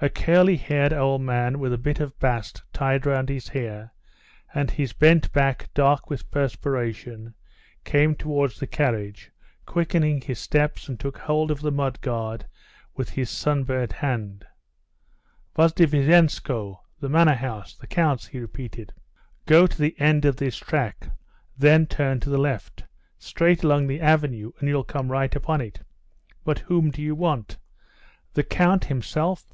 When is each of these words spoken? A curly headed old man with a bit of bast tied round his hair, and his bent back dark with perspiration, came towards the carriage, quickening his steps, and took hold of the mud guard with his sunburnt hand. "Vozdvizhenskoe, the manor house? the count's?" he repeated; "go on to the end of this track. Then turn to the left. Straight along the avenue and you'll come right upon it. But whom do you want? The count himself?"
A 0.00 0.08
curly 0.10 0.56
headed 0.56 0.92
old 0.98 1.20
man 1.22 1.60
with 1.60 1.72
a 1.72 1.78
bit 1.78 2.00
of 2.00 2.18
bast 2.18 2.60
tied 2.72 3.06
round 3.06 3.28
his 3.28 3.46
hair, 3.46 3.92
and 4.52 4.68
his 4.68 4.92
bent 4.92 5.30
back 5.32 5.70
dark 5.74 6.10
with 6.10 6.28
perspiration, 6.32 7.34
came 7.84 8.16
towards 8.16 8.58
the 8.58 8.66
carriage, 8.66 9.30
quickening 9.64 10.20
his 10.20 10.40
steps, 10.40 10.88
and 10.88 10.98
took 10.98 11.18
hold 11.18 11.52
of 11.52 11.60
the 11.60 11.70
mud 11.70 12.00
guard 12.00 12.46
with 12.96 13.10
his 13.10 13.30
sunburnt 13.30 13.92
hand. 13.92 14.44
"Vozdvizhenskoe, 15.54 16.80
the 16.98 17.08
manor 17.08 17.36
house? 17.36 17.76
the 17.76 17.86
count's?" 17.86 18.26
he 18.26 18.40
repeated; 18.40 18.92
"go 19.46 19.62
on 19.62 19.68
to 19.68 19.78
the 19.78 19.94
end 20.00 20.24
of 20.24 20.34
this 20.34 20.56
track. 20.56 21.10
Then 21.56 21.86
turn 21.86 22.18
to 22.20 22.28
the 22.30 22.38
left. 22.38 22.82
Straight 23.20 23.62
along 23.62 23.86
the 23.86 24.00
avenue 24.00 24.50
and 24.58 24.68
you'll 24.68 24.82
come 24.82 25.12
right 25.12 25.36
upon 25.36 25.60
it. 25.60 25.78
But 26.42 26.58
whom 26.58 26.90
do 26.90 27.00
you 27.00 27.14
want? 27.14 27.56
The 28.32 28.42
count 28.42 28.86
himself?" 28.86 29.44